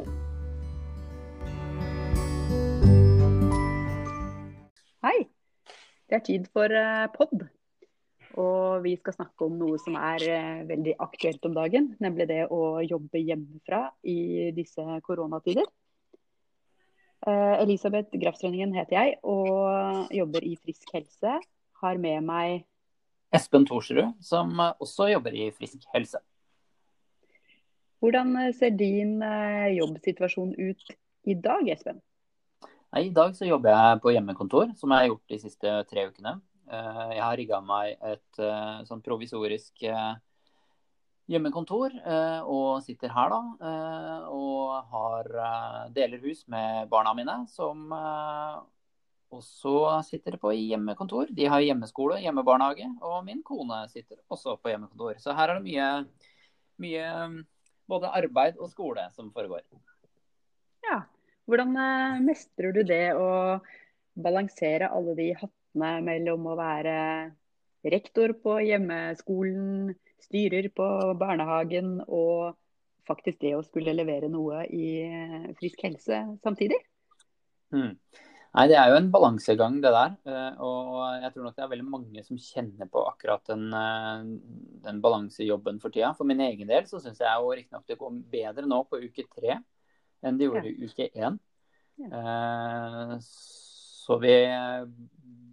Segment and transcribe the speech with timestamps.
[5.09, 5.19] Hei!
[6.07, 7.49] Det er tid for eh, pod.
[8.37, 11.93] Og vi skal snakke om noe som er eh, veldig aktuelt om dagen.
[12.03, 15.69] Nemlig det å jobbe hjemmefra i disse koronatider.
[17.27, 21.39] Eh, Elisabeth Grafstrønningen heter jeg og jobber i Frisk helse.
[21.83, 22.67] Har med meg
[23.35, 26.21] Espen Thorsrud, som også jobber i Frisk helse.
[27.99, 29.19] Hvordan ser din
[29.75, 30.93] jobbsituasjon ut
[31.27, 31.99] i dag, Espen?
[32.95, 36.07] Nei, I dag så jobber jeg på hjemmekontor, som jeg har gjort de siste tre
[36.09, 36.39] ukene.
[36.69, 40.17] Eh, jeg har rigga meg et eh, sånn provisorisk eh,
[41.29, 41.93] hjemmekontor
[42.49, 43.41] og sitter her da.
[44.33, 45.27] Og har,
[45.93, 47.83] deler hus med barna mine, som
[49.29, 49.75] også
[50.09, 51.29] sitter på hjemmekontor.
[51.37, 55.21] De har hjemmeskole, hjemmebarnehage, og min kone sitter også på hjemmekontor.
[55.21, 55.91] Så her er det mye,
[56.81, 57.13] mye
[57.93, 59.67] både arbeid og skole som foregår.
[60.89, 61.03] Ja,
[61.45, 61.77] hvordan
[62.25, 63.29] mestrer du det å
[64.17, 66.97] balansere alle de hattene mellom å være
[67.87, 70.87] rektor på hjemmeskolen, styrer på
[71.19, 72.57] barnehagen og
[73.09, 76.79] faktisk det å skulle levere noe i eh, frisk helse samtidig?
[77.73, 77.95] Mm.
[78.59, 80.15] Nei, Det er jo en balansegang, det der.
[80.29, 83.69] Eh, og jeg tror nok det er veldig mange som kjenner på akkurat den,
[84.85, 86.15] den balansejobben for tida.
[86.19, 89.29] For min egen del så syns jeg jo riktignok det går bedre nå på uke
[89.29, 89.61] tre
[90.27, 91.39] enn det gjorde i uke én.
[91.99, 93.17] Ja.
[93.23, 94.35] så vi,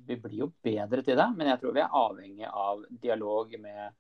[0.07, 3.95] vi, blir jo bedre til det, men jeg tror vi er avhengig av dialog med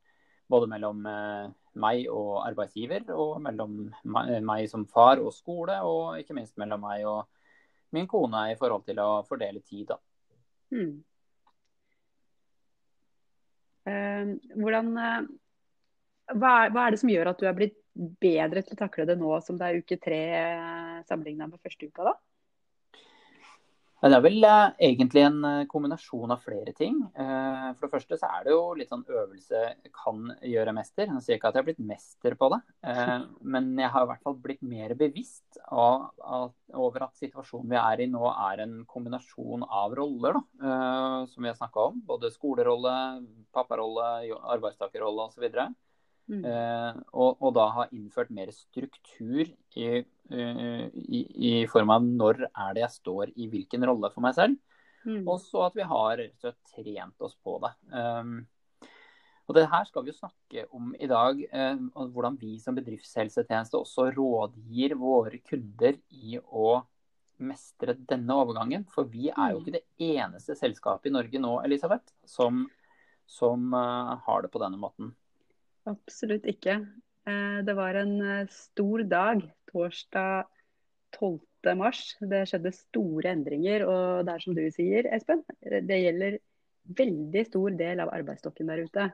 [0.51, 6.37] både mellom eh, meg og arbeidsgiver, og mellom meg som far og skole, og ikke
[6.37, 7.25] minst mellom meg og
[7.95, 9.91] min kone i forhold til å fordele tid.
[9.93, 9.99] Da.
[10.73, 10.95] Hmm.
[13.85, 15.25] Uh, hvordan, uh,
[16.33, 19.05] hva, er, hva, er, det som gjør at du er blitt bedre til å takle
[19.07, 22.13] det nå som det er uke tre eh, sammenligna med første uka, da?
[24.03, 26.97] Det er vel eh, egentlig en eh, kombinasjon av flere ting.
[27.15, 29.61] for det første så er det jo litt sånn øvelse
[29.95, 31.07] kan gjøre mester.
[31.07, 32.59] Jeg sier ikke at jeg har blitt mester på det,
[33.55, 38.03] men jeg har i hvert fall blitt mer bevisst av, over at situasjonen vi er
[38.03, 40.75] i nå er en kombinasjon av roller, da,
[41.31, 42.03] som vi har snakka om.
[42.05, 42.93] Både skolerolle,
[43.55, 44.11] papparolle,
[44.57, 45.49] arbeidstakerrolle osv.
[46.25, 46.41] Mm.
[46.41, 49.45] Eh, og, og, da ha innført mer struktur
[49.77, 49.89] i,
[50.33, 54.37] uh, i, i, form av når er det jeg står i hvilken rolle for meg
[54.37, 54.57] selv.
[55.05, 55.21] Mm.
[55.21, 57.71] Og så at vi har trent oss på det.
[57.93, 58.39] Um,
[59.45, 61.43] og det her skal vi jo snakke om i dag.
[61.53, 66.79] Uh, hvordan vi som bedriftshelsetjeneste også rådgir våre kunder i å
[67.45, 68.87] mestre denne overgangen.
[68.89, 69.61] For vi er jo mm.
[69.61, 72.65] ikke det eneste selskapet i Norge nå, Elisabeth, som,
[73.29, 75.13] som uh, har det på denne måten.
[75.85, 76.79] Absolutt ikke.
[77.29, 80.47] Eh, det var en eh, stor dag, torsdag
[81.17, 81.39] 12.
[81.77, 82.01] mars.
[82.21, 83.85] Det skjedde store endringer.
[83.89, 86.39] Og det er som du sier, Espen, det gjelder
[86.97, 89.07] veldig stor del av arbeidsstokken der ute.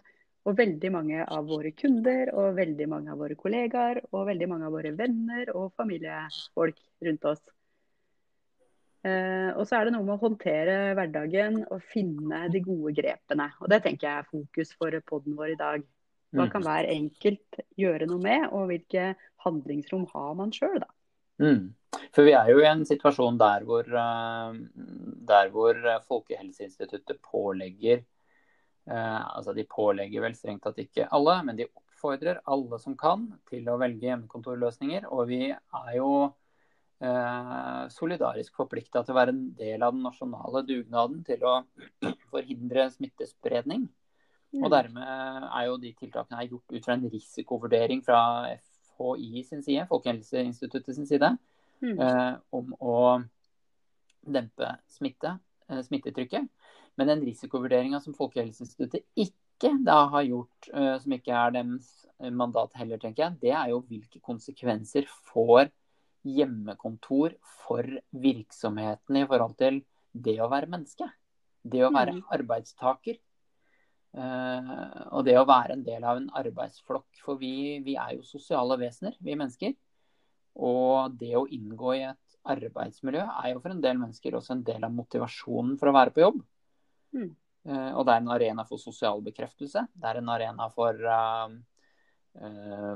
[0.48, 4.66] Og veldig mange av våre kunder, og veldig mange av våre kollegaer, og veldig mange
[4.66, 7.44] av våre venner og familiefolk rundt oss.
[9.06, 13.52] Eh, og så er det noe med å håndtere hverdagen og finne de gode grepene.
[13.62, 15.86] Og det tenker jeg er fokus for poden vår i dag.
[16.31, 16.52] Hva mm.
[16.53, 19.12] kan hver enkelt gjøre noe med, og hvilke
[19.44, 20.90] handlingsrom har man sjøl, da?
[21.42, 21.72] Mm.
[22.16, 24.58] For vi er jo i en situasjon der hvor, eh,
[25.28, 31.68] der hvor Folkehelseinstituttet pålegger eh, Altså de pålegger vel strengt tatt ikke alle, men de
[31.68, 35.09] oppfordrer alle som kan til å velge hjemmekontorløsninger.
[35.12, 36.12] Og vi er jo
[37.03, 41.58] eh, solidarisk forplikta til å være en del av den nasjonale dugnaden til å
[42.31, 43.90] forhindre smittespredning.
[44.59, 44.72] Og mm.
[44.73, 45.12] dermed
[45.47, 48.22] er jo de tiltakene gjort ut fra en risikovurdering fra
[48.97, 51.29] FHI sin side, Folkehelseinstituttet sin side,
[51.79, 51.96] mm.
[51.96, 52.97] eh, om å
[54.22, 55.37] dempe smitte,
[55.70, 56.49] eh, smittetrykket.
[56.99, 62.76] Men den risikovurderinga som Folkehelseinstituttet ikke da har gjort, eh, som ikke er deres mandat
[62.78, 65.72] heller, tenker jeg, det er jo hvilke konsekvenser får
[66.28, 67.34] hjemmekontor
[67.64, 69.81] for virksomheten i forhold til
[70.11, 71.08] det å være menneske.
[71.64, 72.23] Det å være mm.
[72.35, 73.17] arbeidstaker.
[74.11, 77.08] Uh, og det å være en del av en arbeidsflokk.
[77.23, 79.75] For vi, vi, er jo sosiale vesener, vi mennesker.
[80.61, 84.66] Og det å inngå i et arbeidsmiljø er jo for en del mennesker også en
[84.67, 86.41] del av motivasjonen for å være på jobb.
[87.16, 87.29] Mm.
[87.69, 89.85] Uh, og det er en arena for sosial bekreftelse.
[89.93, 91.52] Det er en arena for uh,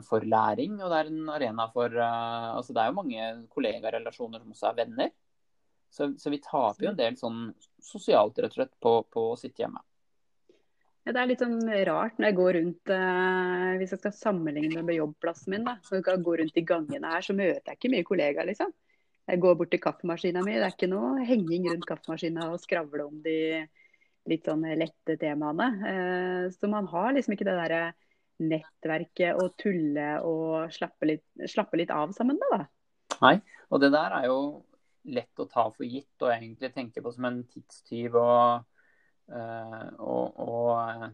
[0.07, 4.39] for læring, og det er en arena for uh, Altså det er jo mange kollegarelasjoner
[4.39, 5.11] som også er venner.
[5.91, 7.41] Så, så, vi taper jo en del sånn
[7.83, 9.83] sosialt, rett og slett, på, på å sitte hjemme.
[11.05, 14.81] Ja, det er litt sånn rart når jeg går rundt eh, Hvis jeg skal sammenligne
[14.81, 17.91] med jobbplassen min, da, så jeg går rundt i gangene her, så møter jeg ikke
[17.93, 18.73] mye kollegaer, liksom.
[19.25, 20.53] Jeg går bort til kaffemaskina mi.
[20.57, 23.37] Det er ikke noe henging rundt kaffemaskina og skravle om de
[24.29, 25.69] litt sånn lette temaene.
[25.91, 27.83] Eh, så man har liksom ikke det derre
[28.41, 33.17] nettverket å tulle og slappe litt, slappe litt av sammen med, da.
[33.21, 33.35] Nei,
[33.69, 34.39] og det der er jo
[35.13, 38.65] lett å ta for gitt og egentlig tenke på som en tidstyv og,
[39.29, 41.07] og, og uh,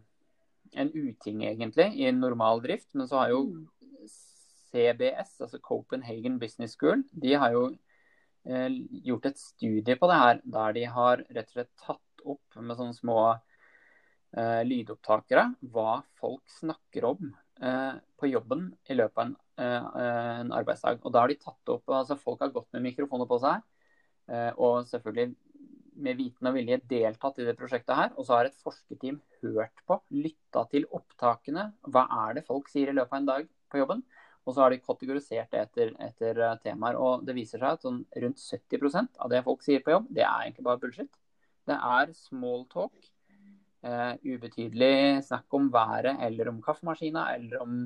[0.72, 2.90] en uting, egentlig, i en normal drift.
[2.96, 3.44] Men så har jo
[4.72, 8.70] CBS, altså Copenhagen Business School, de har jo uh,
[9.06, 12.78] gjort et studie på det her, der de har rett og slett tatt opp med
[12.78, 13.22] sånne små
[14.32, 15.42] lydopptakere
[15.74, 19.34] hva folk snakker om på jobben i løpet av en,
[20.00, 21.02] en arbeidsdag.
[21.04, 23.60] Og da har de tatt opp, altså Folk har gått med mikrofoner på seg
[24.32, 25.36] Eh, og selvfølgelig
[26.04, 28.12] med viten og vilje deltatt i det prosjektet her.
[28.18, 31.70] Og så har et forskerteam hørt på, lytta til opptakene.
[31.94, 34.04] Hva er det folk sier i løpet av en dag på jobben?
[34.42, 36.98] Og så har de kategorisert det etter, etter eh, temaer.
[36.98, 40.26] Og det viser seg at sånn rundt 70% av det folk sier på jobb, det
[40.26, 41.12] er egentlig bare bullshit.
[41.70, 42.96] Det er small talk.
[43.82, 47.80] Uh, ubetydelig snakk om været eller om kaffemaskina eller om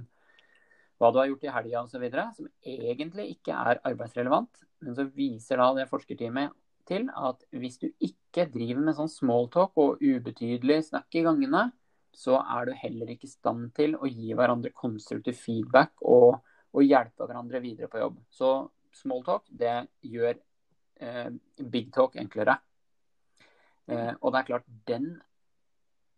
[1.00, 2.04] hva du har gjort i helga osv.,
[2.36, 4.64] som egentlig ikke er arbeidsrelevant.
[4.84, 6.52] Men så viser da det forskerteamet
[6.88, 11.70] til at hvis du ikke driver med sånn smalltalk og ubetydelig snakk i gangene,
[12.16, 16.40] så er du heller ikke i stand til å gi hverandre konstruktiv feedback og,
[16.72, 18.22] og hjelpe hverandre videre på jobb.
[18.32, 18.52] Så
[18.96, 20.38] smalltalk, det gjør
[21.04, 21.30] eh,
[21.60, 22.58] big talk enklere.
[23.92, 25.16] Eh, og det er klart, den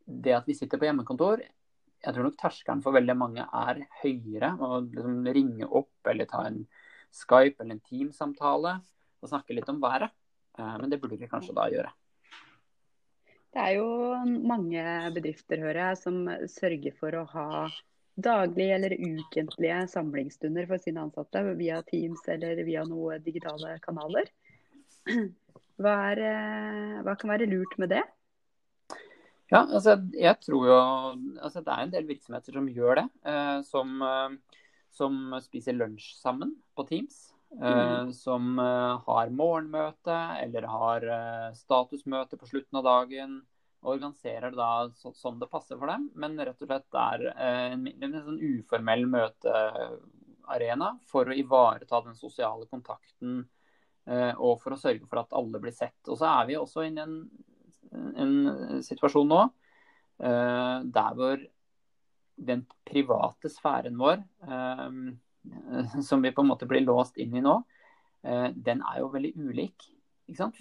[0.07, 1.41] Det at vi sitter på hjemmekontor,
[1.99, 4.53] jeg tror nok terskelen for veldig mange er høyere.
[4.55, 6.61] Å liksom ringe opp eller ta en
[7.11, 8.77] Skype eller en Teams-samtale
[9.19, 10.13] og snakke litt om været.
[10.57, 11.93] Eh, men det burde vi kanskje da gjøre.
[13.53, 13.89] Det er jo
[14.25, 14.81] mange
[15.15, 16.17] bedrifter, hører jeg, som
[16.51, 17.47] sørger for å ha
[18.17, 24.29] daglige eller ukentlige samlingsstunder for sine ansatte via Teams eller via noen digitale kanaler.
[25.77, 28.03] Hva, er, eh, hva kan være lurt med det?
[29.47, 30.77] Ja, altså jeg tror jo
[31.39, 33.07] altså Det er en del virksomheter som gjør det.
[33.31, 34.01] Eh, som,
[34.91, 37.36] som, spiser lunsj sammen på Teams.
[37.51, 38.13] Eh, mm.
[38.13, 43.41] Som eh, har morgenmøte eller har eh, statusmøte på slutten av dagen.
[43.87, 47.73] Organiserer det da så, sånn det passer for dem, men rett og slett er eh,
[47.73, 53.45] en, en, sånn uformell møtearena for å ivareta den sosiale kontakten
[54.07, 55.99] og for å sørge for at alle blir sett.
[56.07, 57.15] Og så er vi også inne i en
[58.23, 59.41] en situasjon nå
[60.17, 61.43] der hvor
[62.47, 64.23] den private sfæren vår,
[66.05, 67.59] som vi på en måte blir låst inn i nå,
[68.27, 69.87] uh, den er jo veldig ulik.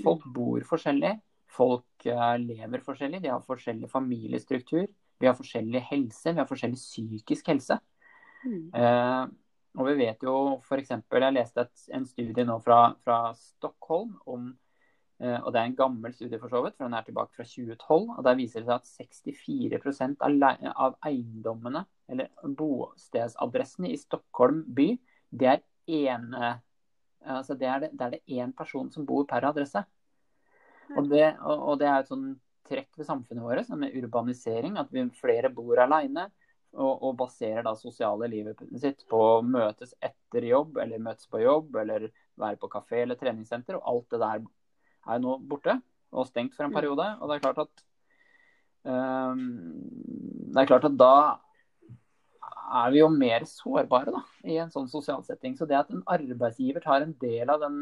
[0.02, 1.16] Folk bor forskjellig,
[1.50, 2.06] folk
[2.38, 4.86] lever forskjellig, de har forskjellig familiestruktur.
[5.18, 7.80] Vi har forskjellig helse, vi har forskjellig psykisk helse.
[8.46, 8.68] Mm.
[9.74, 10.92] og vi vet jo f.eks.
[10.92, 14.65] Jeg leste et, en studie nå fra, fra Stockholm om Eh,
[15.16, 18.10] og Det er en gammel studie, for så vidt, for den er tilbake fra 2012.
[18.18, 18.90] og Der viser det seg at
[19.32, 22.28] 64 av, av eiendommene, eller
[22.58, 24.90] bostedsadressene i Stockholm by,
[25.32, 26.52] det er ene
[27.26, 29.82] altså det er det, det er person som bor per adresse.
[30.96, 32.26] Og det, og, og det er et sånn
[32.66, 36.28] trekk ved samfunnet vårt med urbanisering, at vi flere bor alene.
[36.76, 41.40] Og, og, baserer da sosiale livet sitt på å møtes etter jobb, eller møtes på
[41.40, 43.78] jobb, eller være på kafé eller treningssenter.
[43.78, 44.42] Og alt det der
[45.06, 45.78] er nå borte
[46.12, 46.76] og stengt for en mm.
[46.78, 47.08] periode.
[47.20, 47.84] Og det er klart at
[48.86, 49.42] um,
[50.52, 51.16] Det er klart at da
[52.66, 55.54] er vi jo mer sårbare da, i en sånn sosial setting.
[55.58, 57.78] Så det at en arbeidsgiver tar en del av den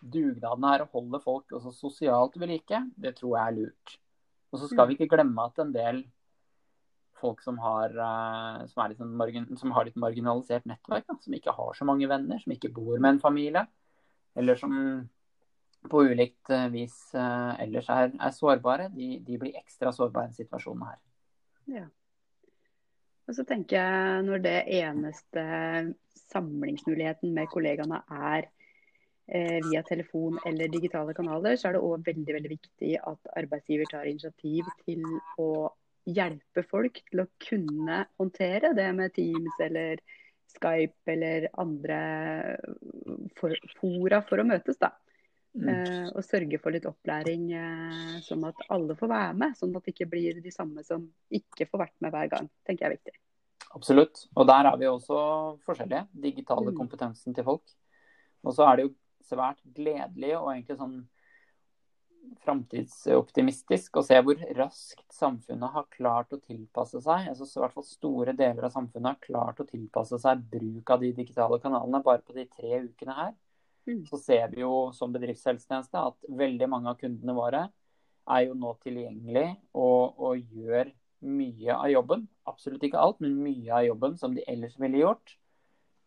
[0.00, 3.96] dugnaden her og holder folk også sosialt ved like, det tror jeg er lurt.
[4.52, 6.02] Og så skal vi ikke glemme at en del
[7.22, 11.36] folk som har, uh, som, litt sånn margin, som har litt marginalisert nettverk, da, som
[11.36, 13.62] ikke har så mange venner, som ikke bor med en familie,
[14.38, 14.74] eller som
[15.90, 20.36] på ulikt eh, vis eh, ellers er, er sårbare, de, de, blir ekstra sårbare i
[20.36, 21.02] situasjonen situasjon her.
[21.80, 21.86] Ja.
[23.28, 25.44] Og så tenker jeg når det eneste
[26.32, 28.48] samlingsmuligheten med kollegaene er
[29.26, 33.90] eh, via telefon eller digitale kanaler, så er det òg veldig, veldig viktig at arbeidsgiver
[33.90, 35.06] tar initiativ til
[35.42, 35.70] å
[36.08, 40.02] hjelpe folk til å kunne håndtere det med Teams eller
[40.52, 42.00] Skype eller andre
[43.38, 44.76] for, fora for å møtes.
[44.82, 44.90] da.
[45.54, 45.68] Mm.
[45.68, 49.56] Eh, og sørge for litt opplæring, eh, sånn at alle får være med.
[49.58, 52.48] Sånn at det ikke blir de samme som ikke får vært med hver gang.
[52.64, 53.18] tenker jeg er viktig.
[53.74, 54.26] Absolutt.
[54.36, 56.06] Og der er vi også forskjellige.
[56.12, 56.76] Digitale Mm.
[56.76, 57.62] kompetansen til folk.
[58.44, 61.06] Og så er det jo svært gledelig og egentlig sånn
[62.44, 67.28] framtidsoptimistisk å se hvor raskt samfunnet har klart å tilpasse seg.
[67.28, 70.90] Altså, så I hvert fall store deler av samfunnet har klart å tilpasse seg bruk
[70.90, 73.34] av de digitale kanalene bare på de tre ukene her.
[73.88, 74.02] Mm.
[74.06, 77.62] Så ser vi jo som bedriftshelsetjeneste at veldig mange av kundene våre
[78.30, 80.92] er jo nå tilgjengelig og, og gjør
[81.26, 82.26] mye av jobben.
[82.50, 85.34] Absolutt ikke alt, men mye av jobben som de ellers ville gjort.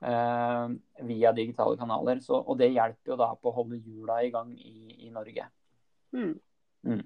[0.05, 0.69] Eh,
[1.07, 2.19] via digitale kanaler.
[2.23, 5.47] Så, og det hjelper jo da på å holde hjula i gang i, i Norge.
[6.15, 6.33] Mm.
[6.85, 7.05] Mm.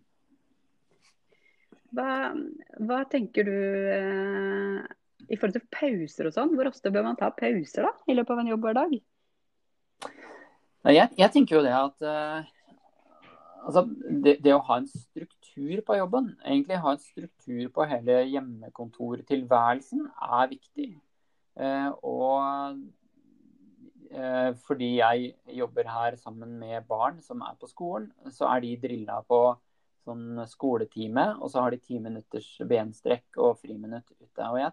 [1.96, 2.10] Hva,
[2.86, 3.56] hva tenker du
[3.94, 4.82] eh,
[5.30, 6.54] i forhold til pauser og sånn?
[6.58, 9.02] Hvor ofte bør man ta pauser da, i løpet av en jobb hver Nei,
[10.90, 12.48] Jeg, jeg tenker jo det at uh,
[13.66, 13.84] altså,
[14.24, 20.08] det, det å ha en struktur på jobben, egentlig ha en struktur på hele hjemmekontortilværelsen,
[20.40, 20.90] er viktig.
[21.60, 22.80] Uh, og
[24.16, 28.76] uh, fordi jeg jobber her sammen med barn som er på skolen, så er de
[28.82, 29.42] drilla på
[30.08, 34.48] sånn skoletime, og så har de ti minutters benstrekk og friminutt ute.
[34.48, 34.72] Og jeg,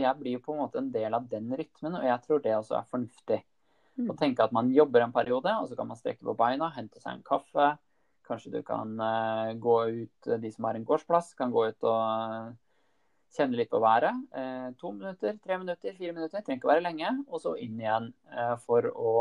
[0.00, 2.56] jeg blir jo på en måte en del av den rytmen, og jeg tror det
[2.56, 3.40] også er fornuftig.
[4.00, 4.10] Mm.
[4.12, 7.02] Å tenke at man jobber en periode, og så kan man strekke på beina, hente
[7.02, 7.74] seg en kaffe.
[8.26, 12.00] Kanskje du kan eh, gå ut, de som har en gårdsplass, kan gå ut og
[12.00, 12.50] eh,
[13.36, 14.26] kjenne litt på været.
[14.36, 16.42] Eh, to minutter, tre minutter, fire minutter.
[16.42, 17.14] Trenger ikke være lenge.
[17.28, 19.14] Og så inn igjen eh, for å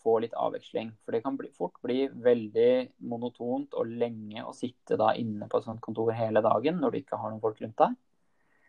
[0.00, 0.92] få litt avveksling.
[1.04, 2.70] For det kan bli, fort bli veldig
[3.10, 7.00] monotont og lenge å sitte da inne på et sånt kontor hele dagen når du
[7.02, 7.98] ikke har noen folk rundt deg.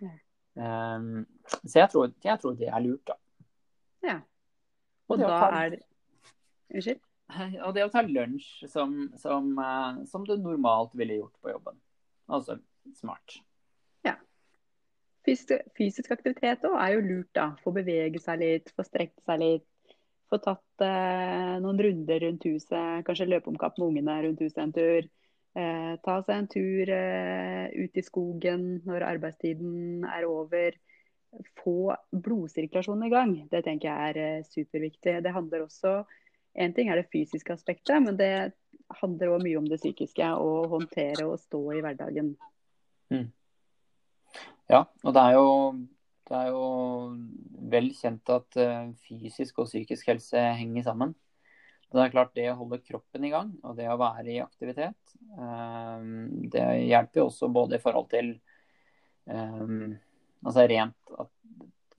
[0.01, 0.11] Ja.
[0.51, 1.21] Um,
[1.63, 3.15] så jeg tror, jeg tror det er lurt, da.
[4.03, 4.17] Ja.
[5.11, 5.77] Og det da er
[6.71, 7.01] Unnskyld?
[7.67, 11.79] Og det å ta lunsj som, som, eh, som du normalt ville gjort på jobben.
[12.31, 12.57] Altså
[12.95, 13.41] smart.
[15.21, 17.51] Fysisk, fysisk aktivitet òg er jo lurt, da.
[17.61, 19.67] Få bevege seg litt, få strekt seg litt.
[20.31, 23.03] Få tatt eh, noen runder rundt huset.
[23.05, 25.09] Kanskje løpe om kapp med ungene rundt huset en tur.
[25.51, 30.79] Eh, ta seg en tur eh, ut i skogen når arbeidstiden er over.
[31.63, 33.35] Få blodsirkulasjonen i gang.
[33.51, 35.19] Det tenker jeg er eh, superviktig.
[35.23, 36.01] Det handler også
[36.51, 38.51] En ting er det fysiske aspektet, men det
[38.99, 40.25] handler òg mye om det psykiske.
[40.35, 42.33] Å håndtere og stå i hverdagen.
[44.67, 45.47] Ja, og det er jo,
[46.27, 46.65] det er jo
[47.71, 51.15] vel kjent at eh, fysisk og psykisk helse henger sammen.
[51.91, 55.15] Det er klart det å holde kroppen i gang og det å være i aktivitet,
[55.39, 56.05] eh,
[56.51, 58.35] det hjelper jo også både i forhold til
[60.45, 61.29] altså rent at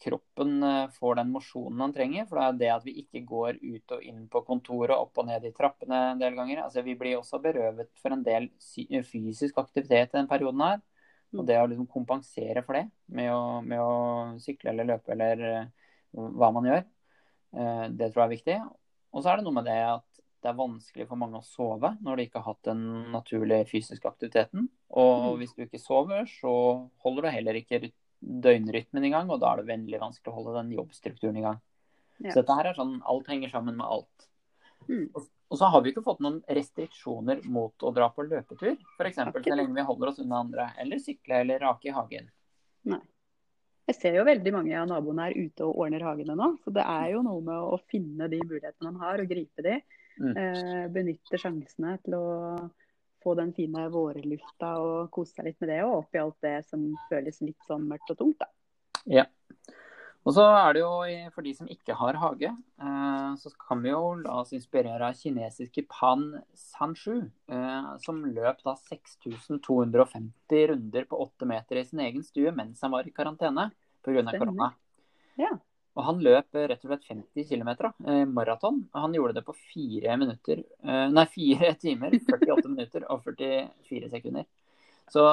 [0.02, 2.26] kroppen eh, får den mosjonen han trenger.
[2.28, 5.28] For det er det at vi ikke går ut og inn på kontoret, opp og
[5.28, 6.64] ned i trappene en del ganger.
[6.64, 8.50] Altså Vi blir også berøvet for en del
[9.06, 10.82] fysisk aktivitet i den perioden her.
[11.32, 13.92] Og det å liksom kompensere for det med å, med å
[14.42, 15.70] sykle eller løpe eller eh,
[16.12, 16.82] hva man gjør,
[17.56, 18.56] eh, det tror jeg er viktig.
[19.12, 20.04] Og så er det noe med det at
[20.42, 22.82] det er vanskelig for mange å sove når de ikke har hatt den
[23.14, 24.66] naturlige fysiske aktiviteten.
[24.90, 25.38] Og Mm.
[25.38, 27.78] hvis du ikke sover, så holder du heller ikke
[28.22, 31.60] døgnrytmen i gang, og da er det veldig vanskelig å holde den jobbstrukturen i gang.
[32.22, 32.30] Ja.
[32.30, 34.28] Så dette her er sånn, alt henger sammen med alt.
[34.88, 35.08] Mm.
[35.14, 39.22] Og, og så har vi ikke fått noen restriksjoner mot å dra på løpetur, f.eks.
[39.22, 40.68] Har så lenge vi holder oss unna andre.
[40.82, 42.30] Eller sykle eller rake i hagen.
[42.90, 43.02] Nei.
[43.90, 46.52] Jeg ser jo veldig mange av naboene er ute og ordner hagene nå.
[46.62, 49.80] Så det er jo noe med å finne de mulighetene man har, og gripe de.
[50.22, 50.32] Mm.
[50.38, 52.26] Eh, benytte sjansene til å
[53.22, 55.80] få den fine vårlufta og kose seg litt med det.
[55.86, 58.50] Og oppi alt det som føles litt sånn mørkt og tungt, da.
[59.10, 59.26] Ja.
[60.22, 60.90] Og så er det jo,
[61.34, 65.18] for de som ikke har hage, eh, så kan vi jo la oss inspirere av
[65.18, 72.22] kinesiske Pan Sanshu, eh, som løp da 6250 runder på åtte meter i sin egen
[72.22, 73.72] stue mens han var i karantene
[74.06, 74.22] pga.
[74.38, 74.70] Korona.
[75.40, 75.56] Ja.
[75.92, 77.70] Og han løp rett og slett 50 km
[78.08, 78.82] eh, maraton.
[78.96, 84.46] Han gjorde det på fire minutter, eh, nei, 4 timer, 48 minutter og 44 sekunder.
[85.12, 85.26] Så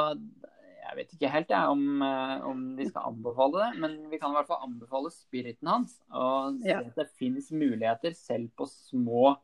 [0.90, 4.34] jeg vet ikke helt jeg, om, eh, om vi skal anbefale det, men vi kan
[4.34, 5.96] i hvert fall anbefale spiriten hans.
[6.12, 6.80] Og se Ja.
[6.82, 9.38] at det finnes muligheter selv på små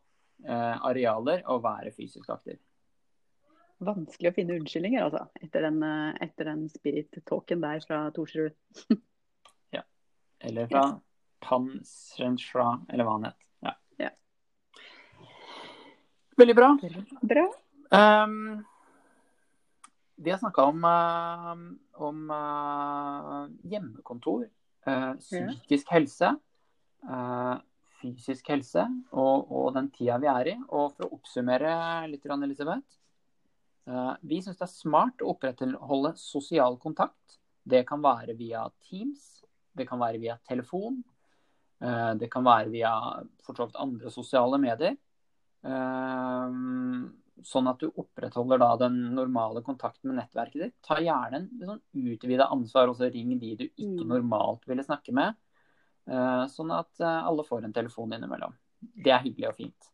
[0.44, 2.58] eh, arealer å være fysisk aktiv.
[3.80, 5.30] Vanskelig å finne unnskyldninger, altså.
[5.42, 8.52] Etter den, eh, etter den spirit-talken der fra Torsrud.
[10.46, 11.00] Eller fra
[11.46, 11.70] Pan
[12.90, 13.38] eller hva han het.
[13.66, 13.74] Ja.
[14.02, 14.12] Ja.
[16.42, 16.72] Veldig bra.
[17.22, 17.46] Bra.
[17.96, 18.66] Um,
[20.16, 21.54] vi har snakka om, uh,
[22.08, 24.48] om uh, hjemmekontor,
[24.88, 26.34] uh, psykisk helse,
[28.00, 30.56] fysisk helse og, og den tida vi er i.
[30.70, 31.76] Og for å oppsummere
[32.10, 32.98] litt, Elisabeth.
[34.22, 37.38] vi syns det er smart å opprettholde sosial kontakt.
[37.62, 39.44] Det kan være via Teams,
[39.78, 41.04] det kan være via telefon.
[41.82, 42.92] Eh, det kan være via
[43.46, 44.96] fortsatt andre sosiale medier.
[45.66, 46.52] Eh,
[47.46, 50.76] sånn at du opprettholder da den normale kontakten med nettverket ditt.
[50.86, 51.82] Ta gjerne en sånn
[52.14, 54.08] utvida ansvar, og så ring de du ikke Mm.
[54.08, 55.36] normalt ville snakke med.
[56.08, 58.54] Eh, Sånn at alle får en telefon innimellom.
[58.80, 59.92] Det er hyggelig og fint.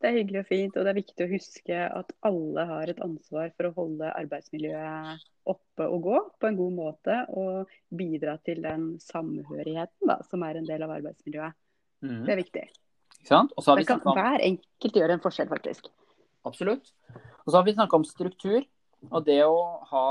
[0.00, 3.00] Det er hyggelig og fint, og det er viktig å huske at alle har et
[3.04, 8.62] ansvar for å holde arbeidsmiljøet oppe og gå på en god måte, og bidra til
[8.64, 11.58] den samhørigheten da, som er en del av arbeidsmiljøet.
[12.00, 12.22] Mm.
[12.24, 12.64] Det er viktig.
[13.20, 15.90] Vi kan om hver enkelt gjøre en forskjell, faktisk.
[16.48, 16.94] Absolutt.
[17.44, 18.64] Og så har vi snakka om struktur.
[19.10, 20.06] Og det å ha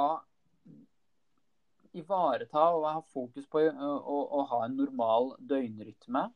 [1.98, 6.27] Ivareta og ha fokus på å, å, å ha en normal døgnrytme.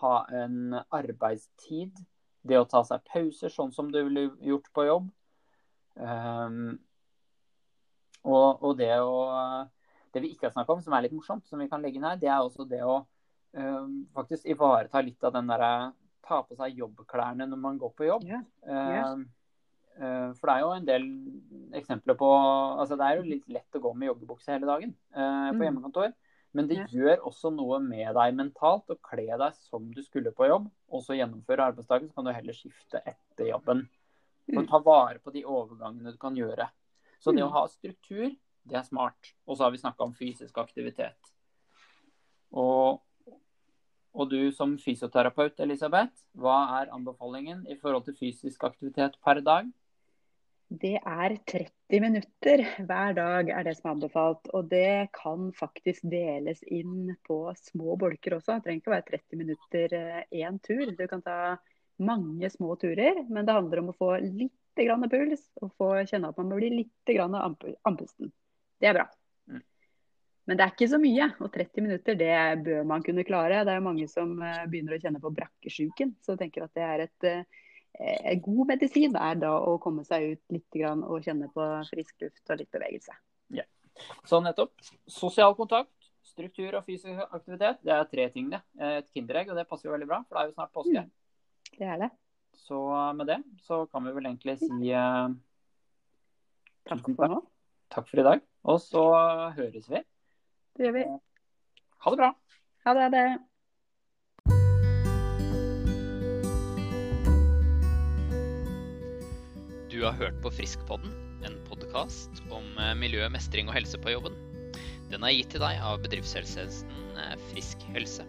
[0.00, 2.00] Ha en arbeidstid.
[2.44, 5.06] Det å ta seg pauser, sånn som du ville gjort på jobb.
[5.94, 6.74] Um,
[8.24, 9.68] og, og det å
[10.14, 12.06] Det vi ikke har snakka om, som er litt morsomt, som vi kan legge inn
[12.06, 13.00] her, det er også det å
[13.58, 15.70] um, faktisk ivareta litt av den derre
[16.24, 18.22] ta på seg jobbklærne når man går på jobb.
[18.28, 18.38] Ja.
[18.64, 19.24] Eh,
[19.98, 21.08] uh, For det er jo en del
[21.76, 25.50] eksempler på altså Det er jo litt lett å gå med joggebukse hele dagen uh,
[25.50, 25.66] på Mm.
[25.66, 26.14] hjemmekontor.
[26.54, 30.46] Men det gjør også noe med deg mentalt å kle deg som du skulle på
[30.46, 32.08] jobb, og så gjennomføre arbeidsdagen.
[32.08, 33.88] Så kan du heller skifte etter jobben.
[34.52, 34.68] For Mm.
[34.68, 36.68] ta vare på de overgangene du kan gjøre.
[37.18, 37.48] Så det Mm.
[37.48, 39.32] å ha struktur, det er smart.
[39.48, 41.32] Og så har vi snakka om fysisk aktivitet.
[42.52, 43.00] Og
[44.14, 49.66] og du som fysioterapeut, Elisabeth, hva er anbefalingen i forhold til fysisk aktivitet per dag?
[50.68, 54.48] Det er 30 minutter hver dag er det som er anbefalt.
[54.56, 58.56] Og det kan faktisk deles inn på små bolker også.
[58.56, 59.96] Det trenger ikke å være 30 minutter
[60.32, 60.86] én tur.
[60.96, 61.38] Du kan ta
[62.02, 66.32] mange små turer, men det handler om å få litt grann puls og få kjenne
[66.32, 68.32] at man blir litt grann andpusten.
[68.80, 69.04] Det er bra.
[69.50, 69.60] Mm.
[70.48, 73.62] Men det er ikke så mye, og 30 minutter det bør man kunne klare.
[73.66, 77.04] Det er mange som eh, begynner å kjenne på brakkesjuken, så tenker at det er
[77.06, 77.62] et eh,
[78.42, 82.50] god medisin er da å komme seg ut litt grann og kjenne på frisk luft
[82.50, 83.14] og litt bevegelse.
[84.26, 84.72] Så nettopp.
[85.10, 87.80] Sosial kontakt, struktur og fysisk aktivitet.
[87.84, 88.60] Det er tre ting, det.
[88.74, 91.04] Et kinderegg, og det passer jo veldig bra, for det er jo snart påske.
[91.04, 91.74] Mm.
[91.74, 92.10] Det er det.
[92.64, 92.78] Så
[93.18, 95.34] med det så kan vi vel egentlig si eh,
[96.84, 97.40] Takk for
[97.90, 98.44] takk for i dag.
[98.68, 99.02] Og så
[99.56, 100.02] høres vi.
[100.76, 101.04] Det gjør vi.
[102.04, 102.30] Ha det bra.
[102.84, 103.08] Ha det.
[103.08, 103.26] Ha det.
[109.94, 111.12] Du har hørt på Friskpodden,
[111.46, 114.34] en podkast om eh, miljø, mestring og helse på jobben.
[115.12, 118.26] Den er gitt til deg av bedriftshelsetjenesten eh, Frisk helse.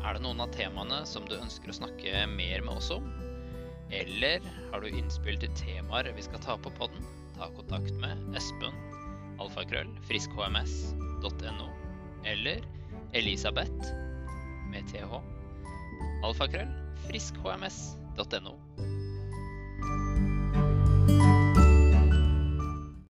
[0.00, 3.10] Er det noen av temaene som du ønsker å snakke mer med oss om?
[3.92, 4.40] Eller
[4.72, 7.04] har du innspill til temaer vi skal ta på podden?
[7.36, 8.80] Ta kontakt med Espen,
[9.36, 11.70] alfakrøll, friskhms.no,
[12.24, 12.64] eller
[13.12, 13.92] Elisabeth
[14.72, 15.20] med th,
[16.24, 16.72] alfakrøll,
[17.10, 18.56] friskhms.no.